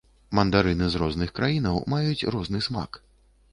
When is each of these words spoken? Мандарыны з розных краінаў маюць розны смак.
Мандарыны 0.37 0.87
з 0.93 1.01
розных 1.01 1.35
краінаў 1.41 1.77
маюць 1.97 2.27
розны 2.39 2.65
смак. 2.71 2.91